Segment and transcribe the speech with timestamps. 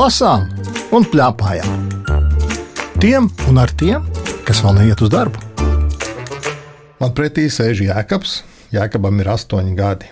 [0.00, 0.46] lasām
[0.96, 1.88] un plēpājām.
[3.02, 4.06] Tiem un ar tiem,
[4.48, 5.40] kas vēl neiet uz darbu.
[7.00, 8.38] Man pretī sēž Jēkabs.
[8.72, 10.08] Jēkabam ir astoņi gadi.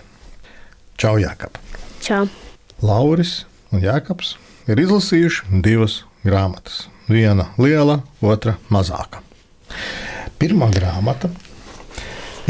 [0.99, 1.57] Čau, Jēkab!
[2.05, 2.27] Čau.
[2.85, 4.35] Lauris un Jēkabs
[4.69, 6.83] ir izlasījuši divas grāmatas.
[7.09, 9.23] Viena liela, otra mazāka.
[10.37, 11.31] Pirmā grāmata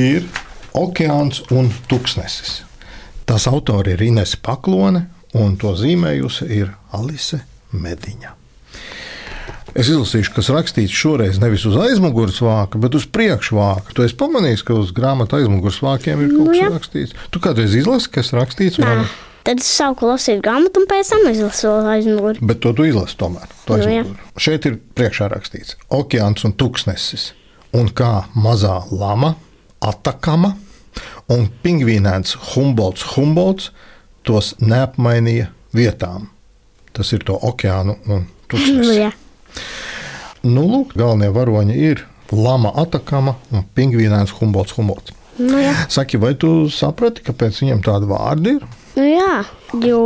[0.01, 0.27] ir
[0.75, 2.65] Okeāns un Tuksnesis.
[3.29, 5.05] Tās autori ir Inese Paklone,
[5.37, 7.41] un to zīmējusi ir Alise
[7.73, 8.35] Mediņa.
[9.77, 13.93] Es izlasīšu, kas rakstīts šoreiz nevis uz aizmugures vāka, bet uz priekšvāka.
[13.93, 16.69] Tu esi pamanījis, ka uz grāmatas aizmugures vākiem ir kaut Nu, kas jā.
[16.73, 17.13] rakstīts.
[17.29, 18.79] Tu kādreiz izlasi, kas rakstīts?
[18.81, 19.05] Vai-
[19.45, 22.41] Tad es sāku lasīt grāmatu, un pēc tam izlasu aizmuguri.
[22.41, 23.45] Bet to tu izlasi tomēr.
[23.69, 24.01] To Nu, jā.
[24.01, 24.33] aizmuguri.
[24.41, 27.31] Šeit ir priekšā rakstīts okeāns un tūkstnesis.
[27.77, 29.35] Un kā mazā lama,
[29.85, 30.55] atakama
[31.29, 33.69] un pingvīnēns Humbolds, Humbolds
[34.29, 36.29] tos neapmainīja vietām.
[36.93, 38.27] Tas ir to okeānu un
[38.93, 39.11] jā.
[40.45, 45.15] Nu, lūk, galvenie varoņi ir lama, atakama un pingvīnēns Humbolds, Humbolds.
[45.39, 45.73] Nu, jā.
[45.91, 48.65] Saki, vai tu saprati, kāpēc viņiem tādi vārdi ir?
[48.97, 49.35] Nu, jā,
[49.85, 50.01] jo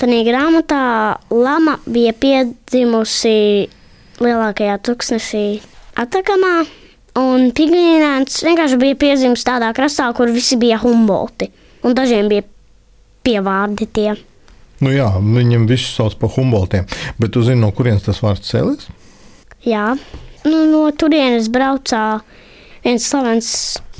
[0.00, 0.84] tajā grāmatā
[1.30, 3.68] lama bija piedzimusi
[4.22, 5.46] lielākajā tūkstnesī
[6.02, 6.62] Atakamā,
[7.20, 11.50] un pingvīnēns vienkārši bija piedzimis tādā krastā, kur visi bija humbolti,
[11.84, 12.46] un dažiem bija
[13.26, 14.12] pievārdi tie.
[14.82, 16.88] Nu, jā, viņiem visus sauc par Humboldtiem.
[17.22, 18.88] Bet tu zini, no kurienes tas vārds cēlies?
[19.62, 19.92] Jā,
[20.48, 22.20] nu, no turienes braucā
[22.82, 23.50] viens slavens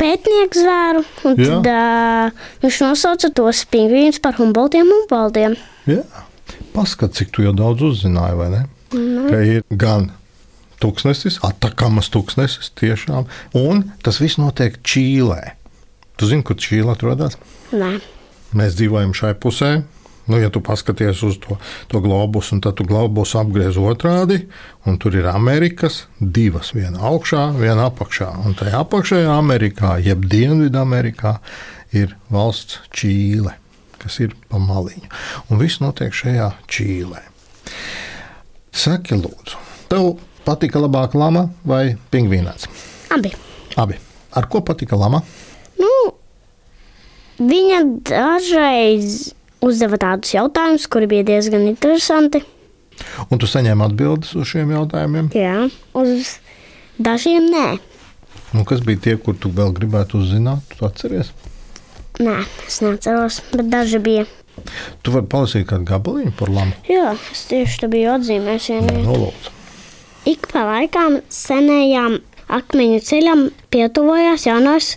[0.00, 1.60] pētnieks zvēru, un Jā.
[1.62, 5.54] tad, uh, viņš nosauca tos pingvīnus par humboltiem un baldiem.
[5.86, 6.02] Jā,
[6.74, 8.64] paskat, cik tu jau daudz uzzināji, vai ne?
[8.92, 10.10] Nu, Ka ir gan
[10.82, 15.54] tūkstnesis, atakamas tūkstnesis tiešām, un tas viss notiek Čīlē.
[16.18, 17.38] Tu zini, kur Čīlē atrodas?
[17.70, 17.92] nē,
[18.58, 19.72] Mēs dzīvojam šai pusē.
[20.30, 21.56] Nu, ja tu paskaties uz to,
[21.90, 24.44] to globusu, tad tu globusu apgriez otrādi,
[24.86, 28.28] un tur ir Amerikas divas, viena augšā, viena apakšā.
[28.46, 31.34] Un tajā apakšējā Amerikā, jeb Dienvidamerikā,
[31.98, 33.56] ir valsts Čīle,
[33.98, 35.10] kas ir pa maliņu.
[35.50, 37.26] Un viss notiek šajā Čīlē.
[38.72, 39.58] Saki, lūdzu,
[39.90, 40.14] tev
[40.46, 42.70] patika labāk lama vai pingvīnēts?
[43.12, 43.34] abi.
[43.76, 43.98] Abi.
[44.32, 45.20] Ar ko patika lama?
[47.42, 49.32] Viņa dažreiz
[49.62, 52.42] uzdeva tādus jautājumus, kuri bija diezgan interesanti.
[53.30, 55.30] Un tu saņēmi atbildes uz šiem jautājumiem?
[55.34, 55.66] Jā,
[55.98, 56.36] uz
[57.02, 57.66] dažiem nē.
[58.52, 60.76] Nu, kas bija tie, kur tu vēl gribētu uzzināt?
[60.76, 61.32] Tu atceries?
[62.20, 64.26] Nē, es neatceros, bet daži bija.
[65.02, 66.76] Tu vari palasīt kādu gabaliņu par lamu.
[66.90, 68.68] Jā, es tieši tā biju atzīmējis.
[68.68, 69.06] vienu.
[69.08, 69.32] Nu.
[70.28, 72.20] Ik pa laikam senajām
[72.52, 74.92] akmeņu ceļam pietuvojās jaunais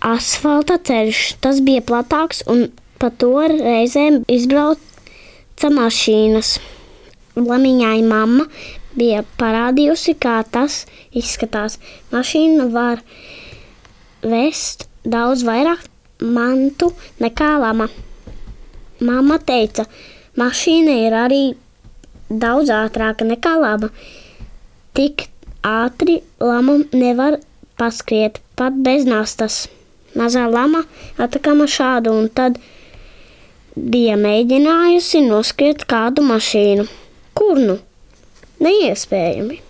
[0.00, 1.22] asfalta ceļš.
[1.44, 2.68] Tas bija platāks un
[3.00, 6.58] pa to reizēm izbrauca mašīnas.
[7.40, 8.46] Lamiņai mamma
[8.96, 10.84] bija parādījusi, kā tas
[11.16, 11.78] izskatās.
[12.12, 13.04] Mašīna var
[14.22, 15.86] vest daudz vairāk
[16.20, 16.90] mantu
[17.22, 17.88] nekā lama.
[19.00, 19.86] Mamma teica,
[20.36, 21.42] mašīna ir arī
[22.28, 23.88] daudz ātrāka nekā lama.
[24.94, 25.28] Tik
[25.64, 27.38] ātri lama nevar
[27.80, 29.68] paskriet pat bez nastas.
[30.18, 30.82] Mazā lama
[31.18, 32.58] atakama šādu un tad
[33.76, 36.86] bija mēģinājusi noskriet kādu mašīnu.
[37.34, 37.78] Kur nu?
[38.60, 39.60] Neiespējami.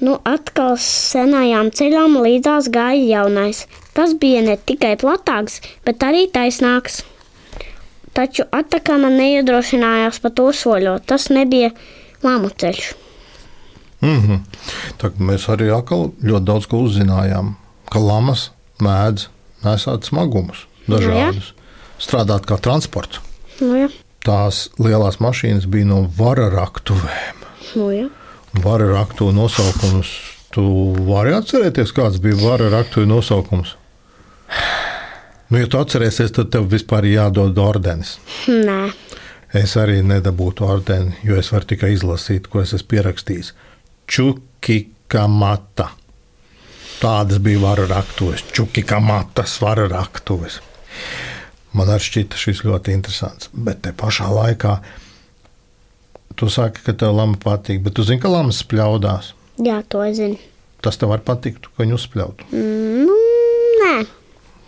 [0.00, 3.66] Nu, atkal senajām ceļām līdzās gāja jaunais.
[3.92, 7.02] Tas bija ne tikai platāks, bet arī taisnāks.
[8.16, 11.04] Taču atakama neiedrošinājās pa to soļot.
[11.10, 11.74] Tas nebija
[12.24, 12.94] lamu ceļš.
[14.00, 14.38] Mm -hmm.
[15.02, 17.54] Kā mēs arī ļoti daudz ko uzzinājām.
[17.92, 18.50] Ka lamas
[18.80, 19.28] mēdz
[19.64, 21.52] nesāt smagumus, dažādus,
[22.00, 23.20] strādāt kā transports.
[23.60, 23.90] Nu, jā.
[24.24, 27.44] Tās lielās mašīnas bija no vara raktuvēm.
[27.76, 28.08] Nu, jā.
[28.64, 30.10] Vara raktuve nosaukums.
[30.50, 30.62] Tu
[31.06, 33.76] vari atcerēties, kāds bija vara raktuve nosaukums?
[35.50, 38.18] Nu, ja tu atcerēsies, tad tev vispār jādod ordenis.
[38.50, 38.90] Nē,
[39.50, 43.48] Es arī nedabūtu ordeni, jo es varu tikai izlasīt, ko es esmu pierakstījis.
[44.06, 45.88] Čukikamata.
[47.00, 50.58] Tādas bija varu raktuves, čukikamatas varu raktuves.
[51.72, 53.48] Man arī šķita šis ļoti interesants.
[53.54, 54.74] Bet te pašā laikā
[56.36, 59.32] tu saki, ka tev lama patīk, bet tu zini, ka lamas spļaudās.
[59.60, 60.36] jā, to es zinu.
[60.80, 62.46] Tas tev var patikt, ka viņi uzspļautu.
[62.56, 63.16] Nu,
[63.84, 63.96] nē,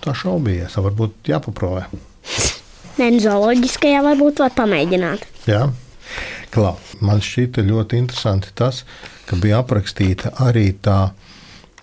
[0.02, 1.84] Tā šaubījies, varbūt jāpaprovē.
[2.98, 5.24] nē nu, zooloģiskajā varbūt var pamēģināt.
[5.46, 5.68] Jā.
[6.52, 8.82] Klau, man šķita ļoti interesanti tas,
[9.28, 11.12] ka bija aprakstīta arī tā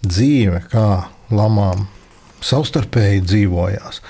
[0.05, 0.89] dzīve, kā
[1.31, 1.87] lamām
[2.45, 4.01] savstarpēji dzīvojās.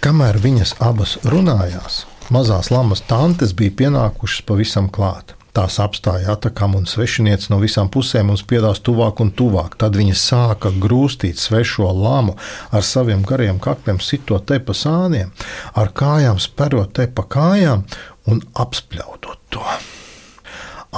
[0.00, 5.34] Kamēr viņas abas runājās, mazās lamas tantes bija pienākušas pavisam klāt.
[5.50, 9.74] Tās apstāja atakām un svešinieci no visām pusēm un spiedās tuvāk un tuvāk.
[9.82, 12.36] Tad viņas sāka grūstīt svešo lamu
[12.70, 15.34] ar saviem gariem kakliem, sitot te pa sāniem,
[15.74, 17.82] ar kājām sperot te pa kājām
[18.30, 19.66] un apspļaudot to.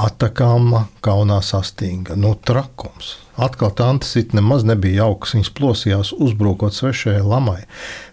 [0.05, 3.22] Atakāma kaunā sastinga, nu trakums.
[3.37, 7.63] Atkal tante sit nemaz nebija jauks, viņas plosījās uzbrukot svešajai lamai,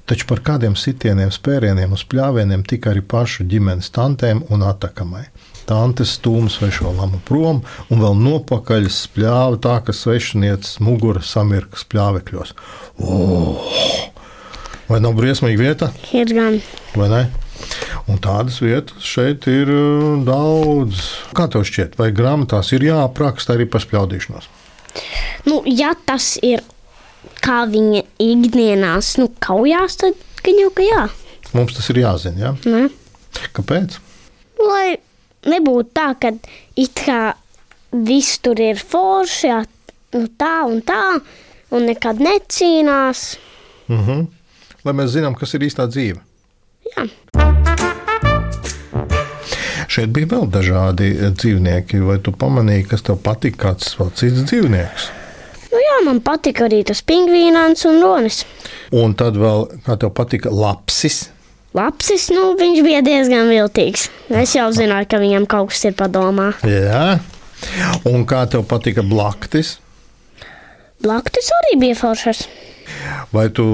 [0.07, 5.25] taču par kādiem sitieniem, spērieniem uz pļāvieniem tika arī pašu ģimenes tantēm un atakamai.
[5.67, 7.59] Tante stūma svešo lamu prom
[7.91, 12.55] un vēl nopakaļ spļāva tā, ka svešinieces mugura samirka spļāvekļos.
[13.03, 13.75] Oh!
[14.89, 15.91] Vai nav briesmīga vieta?
[16.17, 16.57] Ir gan.
[16.95, 17.21] Vai ne?
[18.09, 21.03] Un tādas vietas šeit ir uh, daudz.
[21.37, 24.49] Kā tev šķiet, vai grāmatās ir jāapraksta arī par spļaudīšanos?
[25.47, 26.63] Nu, ja tas ir
[27.43, 31.03] kā viņa ikdienās nu, kaujās, tad gan jau ka jā.
[31.55, 32.39] Mums tas ir jāzina.
[32.39, 32.55] Ja?
[32.69, 32.87] Ne?
[33.55, 33.99] Kāpēc?
[34.59, 34.97] Lai
[35.49, 36.33] nebūtu tā, ka
[36.79, 37.21] it kā
[37.91, 39.61] viss tur ir forši, jā,
[40.17, 41.03] nu, tā un tā,
[41.73, 43.31] un nekad necīnās.
[43.89, 44.27] Mhm.
[44.85, 46.21] Lai mēs zinām, kas ir īstā dzīve.
[46.95, 47.58] Jā.
[49.99, 51.97] Šeit bija vēl dažādi dzīvnieki.
[52.07, 55.07] Vai tu pamanīji, kas tev patīk, kāds vēl cits dzīvnieks?
[55.73, 58.37] Nu, jā, man patika arī tas pingvīns un ronis.
[58.95, 61.25] Un tad vēl, kā tev patika, lapsis.
[61.75, 64.05] Lapsis, nu, viņš bija diezgan viltīgs.
[64.39, 66.53] Es jau zināju, ka viņam kaut kas ir padomā.
[66.63, 67.19] Jā.
[68.07, 69.73] Un kā tev patika blaktis?
[71.03, 72.45] Blaktis arī bija foršs.
[73.35, 73.67] Vai tu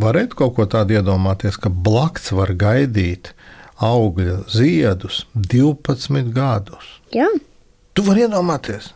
[0.00, 3.34] varētu kaut ko tādu iedomāties, ka blakts var gaidīt
[3.80, 6.96] augļa ziedus 12 gadus?
[7.14, 7.28] Jā,
[7.94, 8.92] Tu vari iedomāties,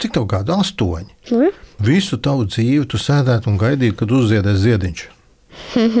[0.00, 0.54] cik tev gadu?
[0.54, 1.10] Astoņi.
[1.32, 1.48] jā.
[1.82, 5.02] Visu tavu dzīvi tu sēdētu un gaidītu, kad uzziedēs ziediņš.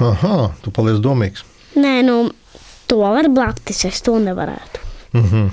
[0.00, 1.42] Aha, tu paliec domīgs.
[1.76, 2.30] Nē, nu,
[2.88, 4.80] to var blaktis, es to nevarētu.
[5.18, 5.50] Mhm.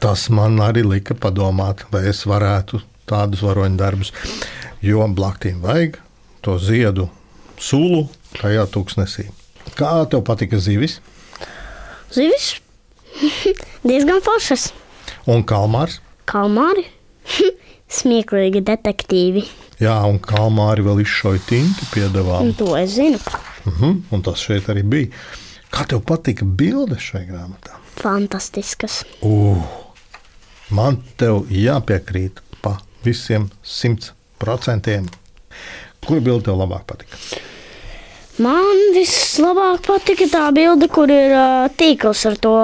[0.00, 4.12] Tas man arī lika padomāt, vai es varētu tādus varoņu darbus.
[4.84, 5.96] Jo blaktīm vajag
[6.44, 7.08] to ziedu
[7.58, 8.06] sulu
[8.36, 9.26] tajā tūkstnesī.
[9.76, 11.00] Kā tev patika zivis
[12.16, 12.48] Zivis
[13.88, 14.70] diezgan foršas.
[15.26, 15.98] un kalmārs?
[16.26, 16.86] Kalmāri,
[17.98, 19.44] smieklīgi detektīvi.
[19.82, 22.54] Jā, un kalmāri vēl izšauja tinti piedāvājumu.
[22.62, 23.20] To es zinu.
[23.68, 25.10] Mhm, un tas šeit arī bija.
[25.74, 27.76] Kā tev patika bilde šai grāmatā?
[27.98, 29.02] Fantastiskas.
[29.24, 29.60] Uh,
[30.70, 35.10] man te jāpiekrīt pa visiem simt procentiem.
[36.06, 37.18] Kur bilde tev labāk patika?
[38.42, 42.56] Man vislabāk patika tā bilde, kur ir uh, tīkls ar to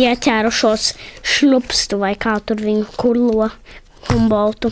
[0.00, 0.86] ieķērušos
[1.34, 3.50] šlupstu vai kā tur viņu kurlo
[4.08, 4.70] humboltu.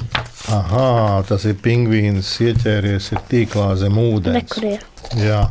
[0.53, 4.49] Aha, tas ir pingvīns, ieķēries ir tīklā zem ūdens.
[4.55, 4.89] kur ir.
[5.21, 5.43] Jā,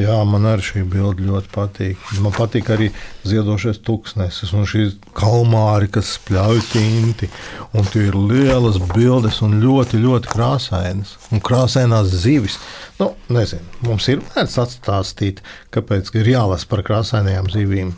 [0.00, 2.08] jā, man arī šī bilde ļoti patīk.
[2.22, 2.88] Man patīk arī
[3.28, 7.30] ziedošais tūkstnesis un šīs kalmāri, kas spļauj tinti.
[7.76, 11.16] Un tie ir lielas bildes un ļoti, ļoti krāsainas.
[11.34, 12.58] Un krāsainās zivis.
[12.98, 17.94] Nu, nezinu, mums ir vērts atstāstīt, kāpēc ir jālasa par krāsainajām zivīm.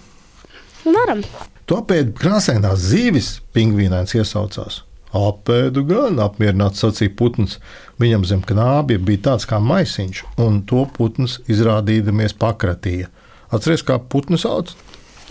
[0.85, 1.25] Varam.
[1.71, 4.83] To pēc krāsainās zīves pingvīnēns iesaucās.
[5.17, 7.59] Apēdu gan, apmierināts sacīja putns.
[8.01, 13.11] Viņam zem knābja bija tāds kā maisiņš, un to putns izrādīdamies pakratīja.
[13.51, 14.71] Atceries, kā putnu sauc?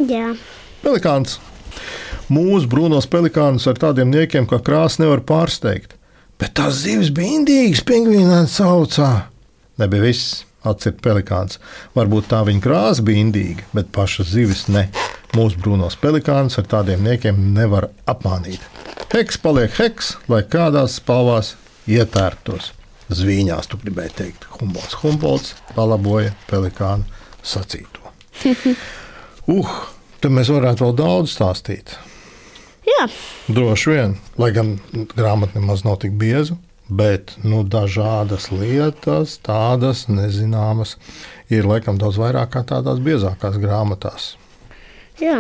[0.04, 0.34] Jā.
[0.84, 1.38] Pelikāns.
[2.30, 5.96] Mūsu brūnos pelikānus ar tādiem niekiem kā krāsa nevar pārsteigt.
[6.40, 9.10] Bet tās zivis bija indīgas, pingvīnēns saucā.
[9.80, 11.60] Nebija viss, atcīt pelikāns.
[11.96, 14.90] Varbūt tā viņa krāsa bija indīga, bet pašas zivis ne.
[15.36, 18.64] Mūsu brūnos pelikānus ar tādiem niekiem nevar apmānīt.
[19.10, 21.56] Heks paliek heks, lai kādās spalvās
[21.90, 22.68] ietērtos.
[23.10, 25.00] Zvīņās, tu gribēji teikt, Humbolds.
[25.02, 27.08] Humbolds palaboja pelikānu
[27.42, 28.14] sacīto.
[29.50, 29.70] Uh,
[30.22, 31.96] tad mēs varētu vēl daudz stāstīt.
[32.86, 33.08] Jā.
[33.50, 34.76] Droši vien, lai gan
[35.16, 36.54] grāmata nemaz nav tik bieza,
[36.86, 41.00] bet nu, dažādas lietas, tādas nezināmas,
[41.50, 44.36] ir laikam daudz vairāk kā tādās biezākās grāmatās.
[45.18, 45.40] Jā.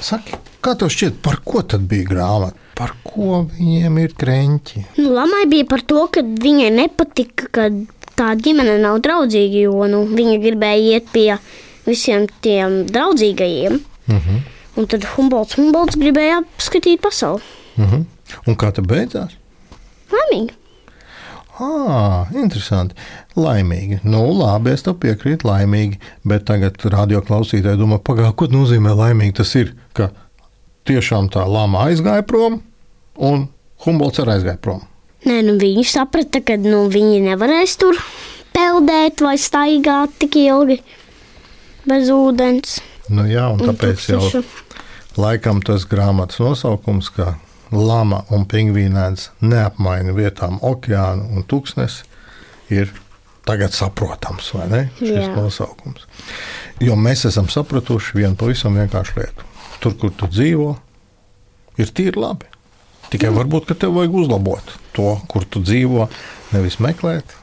[0.00, 2.58] Saki, kā tev šķiet, par ko tad bija grāmata?
[2.76, 4.82] Par ko viņiem ir krēķi?
[4.98, 7.70] Nu, Lamai bija par to, ka viņai nepatika, ka
[8.18, 11.30] tā ģimene nav draudzīga, jo nu, viņa gribēja iet pie
[11.86, 13.80] visiem tiem draudzīgajiem.
[14.10, 14.44] Uh -huh.
[14.76, 17.42] Un tad Humbolds, Humbolds gribēja apskatīt pasauli.
[17.78, 18.04] Uh -huh.
[18.46, 19.32] Un kā tas beidzās?
[20.12, 20.52] Laimīgi.
[21.56, 22.94] Ah, interesanti.
[23.36, 24.02] Laimīgi.
[24.04, 25.98] Nu, labi, es tev piekrītu, laimīgi.
[26.28, 29.38] Bet tagad radio klausītāji domā, pagaidi, ko nozīmē laimīgi.
[29.40, 30.10] Tas ir, ka
[30.88, 32.60] tiešām tā lama aizgāja prom,
[33.16, 33.48] un
[33.86, 34.84] Humbolds arī aizgāja prom.
[35.26, 37.98] Nē, nu, viņi saprata, ka nu, viņi nevarēs tur
[38.56, 40.78] peldēt vai staigāt tik ilgi.
[41.86, 42.80] bez ūdens.
[43.08, 44.42] Nu, jā, un un tāpēc jau tukšušu.
[45.22, 47.36] laikam tas grāmatas nosaukums, ka
[47.72, 52.04] lama un pingvīnēns neapmaina vietām okeānu un tūkstnesi,
[52.74, 52.92] ir
[53.46, 54.82] tagad saprotams, vai ne?
[54.98, 55.30] Šis Jā.
[55.36, 56.06] nosaukums.
[56.82, 59.46] Jo mēs esam sapratuši vienu pavisam vienkāršu lietu.
[59.82, 60.72] Tur, kur tu dzīvo,
[61.78, 62.48] ir tīri labi.
[63.12, 66.08] Tikai varbūt, ka tev vajag uzlabot to, kur tu dzīvo,
[66.54, 67.36] nevis meklēt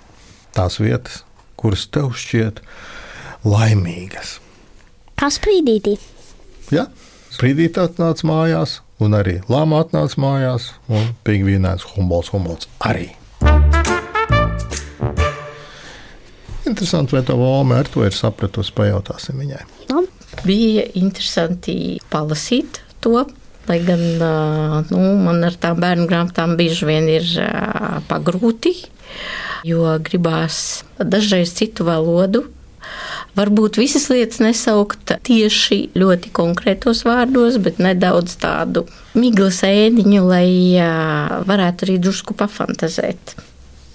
[0.54, 1.22] tās vietas,
[1.60, 2.60] kuras tev šķiet
[3.48, 4.38] laimīgas.
[5.20, 5.96] Kā sprīdītī?
[6.74, 6.90] Ja?
[7.34, 13.12] Sprīdīt atnāca mājās, un arī lāma atnāca mājās, un pingvīnēns Humbolds, Humbolds arī.
[16.64, 19.64] Interesanti, vai tā Vāma ar to ir sapratusi, pajautāsim viņai.
[19.92, 20.10] Labi.
[20.48, 21.76] Bija interesanti
[22.12, 23.26] palasīt to.
[23.68, 24.02] Lai gan
[24.90, 27.28] nu, man ar tām bērnu grāmatām bieži vien ir
[28.10, 28.74] pagrūti,
[29.64, 32.44] jo gribās dažreiz citu valodu.
[33.34, 38.86] Varbūt visas lietas nesaukt tieši ļoti konkrētos vārdos, bet nedaudz tādu
[39.18, 40.78] miglas ēdiņu, lai
[41.50, 43.34] varētu arī drusku pafantazēt.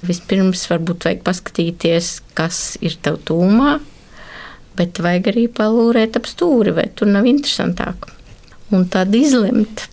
[0.03, 3.79] Vispirms varbūt vajag paskatīties, kas ir tev tūmā,
[4.79, 8.11] bet vajag arī palūrēt ap stūri, vai tur nav interesantāk.
[8.75, 9.87] Un tad izlemt.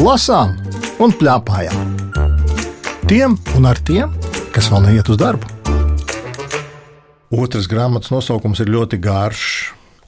[0.00, 0.54] Lasām
[1.02, 1.90] un plēpājām.
[3.10, 4.12] Tiem un ar tiem,
[4.54, 5.44] kas vēl neiet uz darbu.
[7.36, 9.42] Otrs grāmatas nosaukums ir ļoti garš,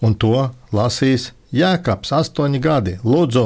[0.03, 2.95] un to lasīs Jēkabs, astoņi gadi.
[3.05, 3.45] Lūdzu,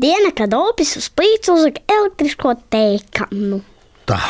[0.00, 3.62] Diena, kad opis uz plīts uzlika elektrisko teikanu.
[4.08, 4.20] tā,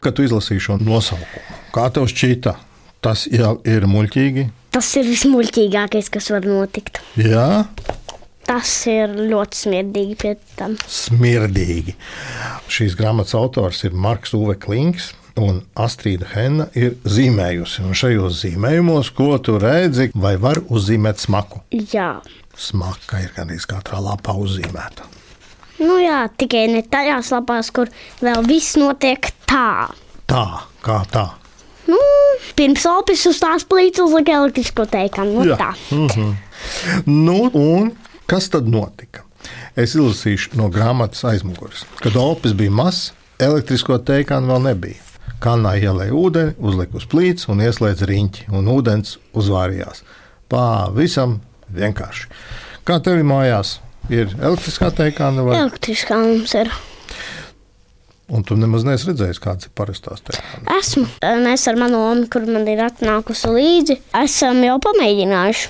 [0.00, 2.54] kad tu izlasīji šo nosaukumu, kā tev šķita,
[3.02, 4.46] tas jau ir muļķīgi.
[4.76, 7.00] Tas ir vismuļķīgākais, kas var notikt.
[7.18, 7.64] Jā,
[8.46, 10.76] Tas ir ļoti smirdīgi pie tam.
[10.86, 11.96] smirdīgi.
[12.70, 15.12] Šīs grāmatas autors ir Marks Uve Klinks.
[15.36, 17.82] Un Astrīda Henna ir zīmējusi.
[17.84, 21.60] Un šajos zīmējumos, ko tu redzi, vai var uzzīmēt smaku?
[21.92, 22.22] Jā,
[22.56, 25.04] Smaka ir gan katrā lapā uzzīmēta.
[25.78, 27.90] nu jā, tikai ne tajās lapās, kur
[28.24, 29.90] vēl viss notiek tā.
[30.24, 30.46] Tā,
[30.80, 31.26] kā tā.
[31.86, 31.98] Nu,
[32.56, 35.44] pirms opis uz tās plīts uzlika elektrisko teikanu.
[35.44, 35.56] Nu, Jā.
[35.60, 35.74] tā.
[37.06, 37.92] Nu, un
[38.30, 39.24] kas tad notika?
[39.78, 41.84] Es izlasīšu no grāmatas aizmugures.
[42.02, 45.02] Kad opis bija mazs, elektrisko teikānu vēl nebija.
[45.42, 50.00] Kanā ielēja ūdeni, uzlika uz plīts un ieslēdza riņķi, un ūdens uzvārījās.
[50.50, 51.40] Pavisam
[51.76, 52.28] vienkārši.
[52.86, 53.76] Kā tev mājās
[54.08, 56.70] ir elektriskā teikāna, vai Elektriskā mums ir.
[58.32, 60.70] un tu nemaz neesi redzējis, kādas ir parastās teikānas?
[60.80, 61.06] Esmu.
[61.44, 65.68] Mēs ar manu omu, kur man ir atnākusi līdzi, esam jau pamēģinājuši.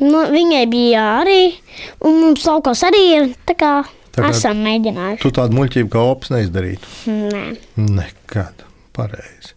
[0.00, 1.54] Nu, viņai bija arī,
[2.02, 3.28] un mums laukos arī ir.
[3.46, 3.72] Tā kā
[4.14, 5.22] Tagad- esam mēģinājuši.
[5.22, 6.86] Tu tādu muļķību kā opis neizdarītu.
[7.06, 7.44] Nē.
[7.76, 8.64] Nekad.
[8.94, 9.54] Pareizi.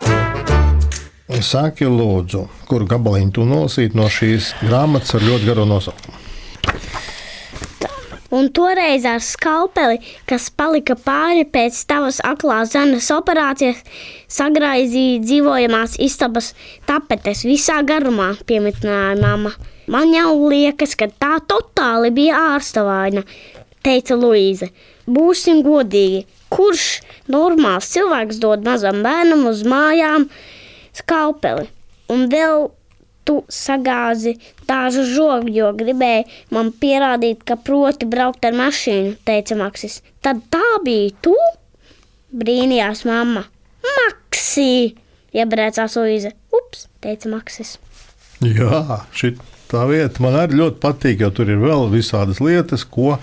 [1.43, 6.17] Saki, lūdzu, kuru gabaliņu tu nolasītu no šīs grāmatas ar ļoti garo nosaukumu?
[8.29, 13.79] Un toreiz ar skalpeli, kas palika pāri pēc tavas aklās zemes operācijas,
[14.27, 16.51] sagraizīja dzīvojamās istabas
[16.89, 19.53] tapetes visā garumā, piemitināja mamma.
[19.87, 23.23] Man jau liekas, ka tā totāli bija ārsta vaina,
[23.87, 24.73] teica Luīze.
[25.07, 26.87] Būsim godīgi, kurš
[27.31, 30.27] normāls cilvēks dod mazam bērnam uz mājām
[30.99, 31.69] skalpeli?
[32.11, 32.67] Un vēl
[33.27, 40.01] tu sagāzi dažu žogu, jo gribēji man pierādīt, ka proti braukt ar mašīnu, teica Maksis.
[40.23, 41.35] Tad tā bija tu?
[42.37, 43.45] Brīnījās mamma.
[43.83, 44.95] Maksī!
[45.37, 46.33] Iebrēcās Luīze.
[46.55, 47.77] Ups, teica Maksis.
[48.43, 49.35] Jā, šī
[49.71, 53.17] tā vieta man arī ļoti patīk, jo tur ir vēl visādas lietas, ko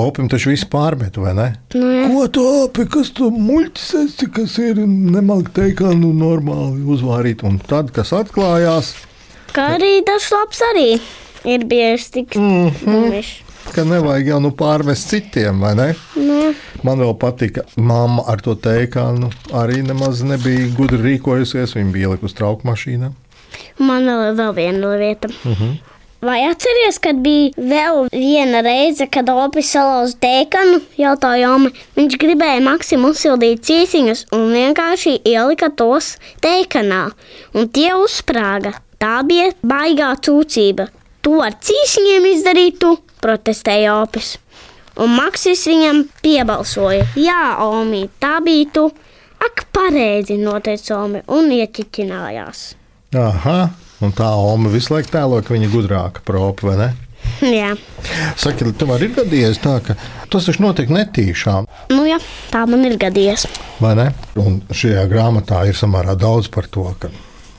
[0.00, 1.48] opim taču viss pārmet, vai ne?
[1.74, 2.06] Nu, jā.
[2.12, 7.92] Ko tu opi, kas tu muļķis esi, kas ir nemalk teikānu normāli uzvārīt, un tad,
[7.96, 8.94] kas atklājās,
[9.52, 11.00] Kā arī dažs labs arī
[11.46, 13.24] ir bijis tik mm -hmm.
[13.74, 15.94] ka nevajag jau nu pārmest citiem, vai ne?
[16.14, 21.74] nu, Man vēl patika, mamma ar to teikānu arī nemaz nebija gudri rīkojusies.
[21.74, 23.10] Viņa bija ielikusi trauku mašīnā.
[23.78, 25.28] Man vēl viena lieta.
[25.28, 25.76] Uh -huh.
[26.24, 31.70] Vai atceries, kad bija vēl viena reize, kad Opis salauza teikanu, jautāja Joma.
[31.96, 37.10] Viņš gribēja Maksimu uzsildīt cīsiņus un vienkārši ielika tos teikanā,
[37.54, 38.72] un tie uzsprāga.
[39.02, 40.88] Tā bija baigā cūcība.
[41.26, 44.36] To ar cīsiņiem izdarītu, protestēja Opis.
[45.02, 48.86] Un Maksis viņam piebalsoja: Jā, Omi, tā bija tu.
[49.42, 52.62] Ak, pareizi, noteica Omi un ieķiķinājās.
[53.20, 53.58] Aha,
[54.00, 56.88] un tā Oma visu laiku tēlo, ka viņa gudrāka par opu, vai ne?
[57.58, 57.74] Jā,
[58.38, 59.96] Saki, tev arī ir gadījies tā, ka
[60.32, 62.20] tas taču notiek netīšām, nu, jā
[62.52, 63.46] tā man ir gadījies.
[63.82, 64.06] vai ne?
[64.40, 67.10] Un šajā grāmatā ir samērā daudz par to, ka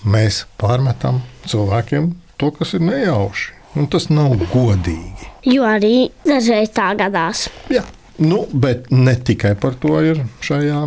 [0.06, 3.54] mēs pārmetam cilvēkiem to, kas ir nejauši.
[3.78, 5.28] Un tas nav godīgi.
[5.46, 7.46] Jo arī dažreiz tā gadās.
[7.70, 7.84] Jā.
[8.18, 10.80] Nu, bet ne tikai par to ir šajā,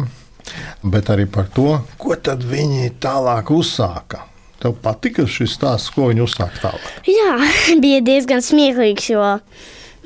[0.83, 4.25] bet arī par to, ko tad viņi tālāk uzsāka.
[4.61, 6.89] Tev patika šis stāsts, ko viņi uzsāka tālāk.
[7.07, 7.37] Jā,
[7.85, 9.29] bija diezgan smieklīgs, jo,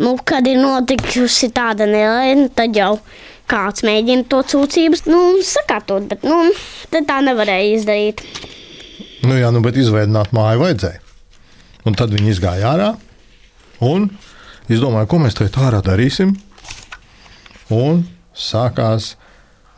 [0.04, 2.98] nu, kad ir notikusi tāda nelaime, tad jau
[3.50, 6.52] kāds mēģina to sūdzības nu, sakārtot, bet nu,
[6.92, 8.22] tā nevarēja izdarīt.
[9.24, 11.00] Nu, jā, nu, bet izveidot māju vajadzēja.
[11.88, 12.90] Un tad viņi izgāja ārā
[13.84, 14.08] un
[14.72, 16.34] izdomāja, ko mēs tagad ārā darīsim.
[17.72, 18.04] Un
[18.36, 19.14] sākās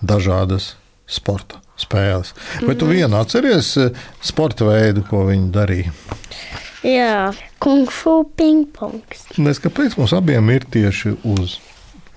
[0.03, 0.75] dažādas
[1.07, 2.33] sporta spēles.
[2.65, 5.95] Vai tu vienu atceries eh, sporta veidu, ko viņi darīja?
[6.87, 9.27] Jā, kung fu pingpongs.
[9.43, 11.59] Nes kāpēc mums abiem ir tieši uz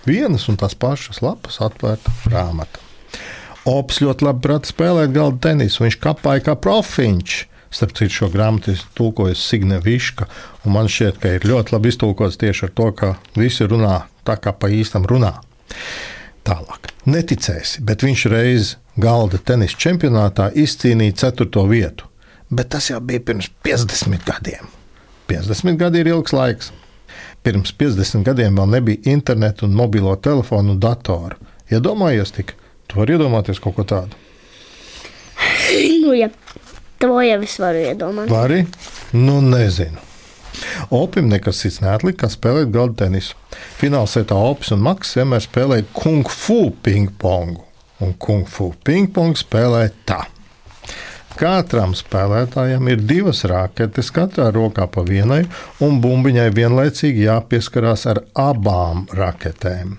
[0.05, 2.85] vienas un tās pašas lapas atvērta grāmata?
[3.69, 5.83] Ops ļoti labi prata spēlēt galda tenisu.
[5.83, 7.37] Viņš kapāja kā profiņš.
[7.69, 10.25] Starp citu, šo grāmatu ir tulkojis Signe Viška.
[10.65, 14.55] Man šķiet, ka ir ļoti labi iztulkots tieši ar to, ka visi runā tā, kā
[14.57, 15.35] pa īstam runā.
[16.47, 16.89] Tālāk.
[17.09, 21.65] Neticēsi, bet viņš reiz galda tenisa čempionātā izcīnīja 4.
[21.69, 22.09] vietu.
[22.49, 24.71] Bet tas jau bija pirms 50 gadiem.
[25.29, 26.71] 50 gadi ir ilgs laiks.
[27.45, 31.37] Pirms 50 gadiem vēl nebija interneta, mobilo telefonu un datoru.
[31.69, 32.55] Iedomājies, tik
[32.89, 34.17] tu vari iedomāties kaut ko tādu.
[36.03, 36.29] Nu, jā,
[36.99, 38.33] to jau es varu iedomāties.
[38.33, 38.63] Vari?
[39.13, 40.01] Nu, nezinu.
[40.91, 43.37] Opim nekas cits neatlika, kā spēlēt galda tenisu.
[43.79, 47.63] Finālā setā Opis un Maks vienmēr spēlēja kung fu pingpongu.
[48.03, 50.19] Un kung fu pingpongu spēlēja tā.
[51.37, 55.43] Katram spēlētājam ir divas raketes, katrā rokā pa vienai,
[55.85, 59.93] un bumbiņai vienlaicīgi jāpieskarās ar abām raketēm.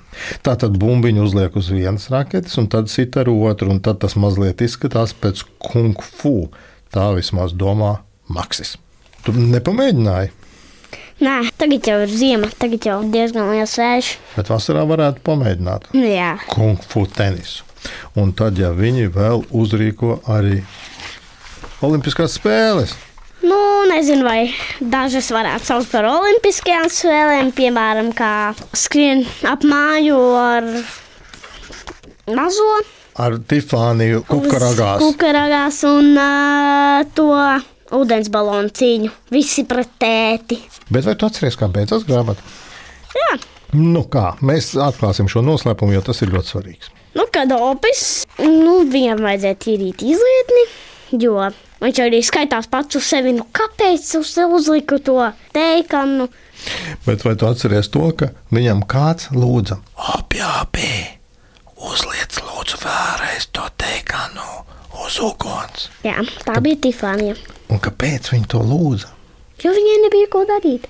[0.45, 4.61] Tātad bumbiņu uzliek uz vienas raketes, un tad sit ar otru, un tad tas mazliet
[4.67, 6.51] izskatās pēc kung fu.
[6.91, 8.77] Tā vismaz domā Maksis.
[9.25, 10.35] Tu nepamēģināji,
[11.21, 14.07] Nē, tagad jau ir ziema, tagad jau diezgan liels vējš.
[14.39, 17.67] bet vasarā varētu pamēģināt Jā, kung fu tenisu.
[18.17, 20.63] Un tad, ja viņi vēl uzrīko arī
[21.81, 22.93] Olimpiskās spēles,
[23.41, 23.57] nu,
[23.89, 24.51] nezinu, vai
[24.93, 28.33] dažas varētu saukt par olimpiskajām spēlēm, piemēram, kā
[28.77, 30.67] skrien ap māju ar
[32.37, 32.67] mazo
[33.21, 35.01] ar Tifāniju kukaragās.
[35.03, 37.27] kukaragās un uh, to
[37.97, 39.11] ūdens balonu cīņu.
[39.35, 40.61] Visi pret tēti.
[40.93, 42.45] Bet vai tu atceries, kā beidzās grāmata?
[43.17, 43.39] Jā,
[43.71, 46.89] Nu kā, mēs atklāsim šo noslēpumu, jo tas ir ļoti svarīgs.
[47.15, 50.65] nu, kad opis, nu, viņam vajadzēja tīrīt izlietni,
[51.23, 51.37] jo
[51.81, 55.19] viņš arī skaitās pats uz sevi, nu, kāpēc uz uzliku to
[55.57, 56.29] teikanu.
[57.07, 59.79] Bet vai tu atceries to, ka viņam kāds lūdza,
[60.17, 60.91] apjāpī,
[61.81, 64.45] uzliec lūdzu vēlreiz to teikanu
[65.07, 65.89] uz uguns?
[66.05, 67.39] Jā, tā bija Tifānija,
[67.71, 69.09] Un kāpēc viņi to lūdza?
[69.61, 70.87] jo viņai nebija ko darīt.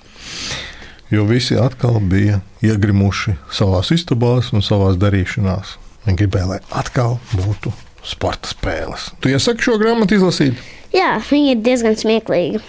[1.11, 5.73] Jo visi atkal bija iegrimuši savā istabā un savā darīšanās.
[6.05, 7.73] Viņi gribēja, lai atkal būtu
[8.07, 9.09] sporta spēles.
[9.21, 10.55] Tu iesaki šo grāmatu izlasīt?
[10.91, 12.59] Jā, viņa ir diezgan smieklīga.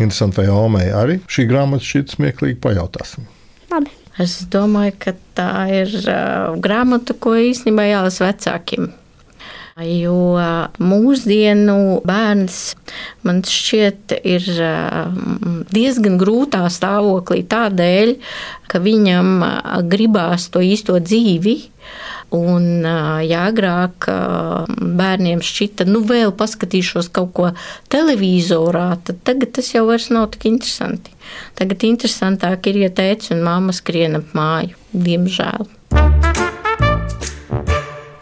[0.00, 3.26] Interesanti, vai Omei arī šī grāmata šķiet smieklīgi pajautāsim.
[3.72, 3.92] Labi.
[4.20, 8.90] Es domāju, ka tā ir uh, grāmata, ko īstenībā jālasa vecākiem.
[9.80, 10.36] Jo
[10.82, 12.56] mūsdienu bērns
[13.24, 14.48] man šķiet ir
[15.72, 18.12] diezgan grūtā stāvoklī tādēļ,
[18.68, 19.30] ka viņam
[19.88, 21.56] gribās to īsto dzīvi.
[22.30, 22.84] Un,
[23.26, 24.06] ja agrāk
[24.78, 27.48] bērniem šķita, nu, vēl paskatīšos kaut ko
[27.90, 31.10] televizorā, tad tagad tas jau vairs nav tik interesanti.
[31.58, 35.66] Tagad interesantāk ir, ja tēvs un māma skrien ap māju, diemžēl.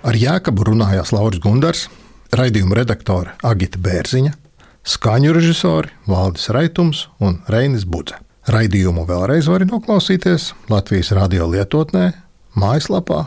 [0.09, 1.89] Ar Jēkabu runājās Lauris Gundars,
[2.33, 4.33] raidījuma redaktore Agita Bērziņa,
[4.89, 8.17] skaņu režisori Valdis Raitums un Reinis Budze.
[8.49, 12.15] Raidījumu vēlreiz var noklausīties Latvijas radio lietotnē,
[12.57, 13.27] mājaslapā